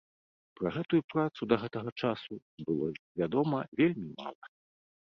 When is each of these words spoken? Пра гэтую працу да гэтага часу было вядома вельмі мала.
Пра 0.59 0.71
гэтую 0.77 1.01
працу 1.15 1.41
да 1.51 1.55
гэтага 1.65 1.95
часу 2.05 2.33
было 2.65 2.87
вядома 3.23 3.59
вельмі 3.83 4.09
мала. 4.19 4.45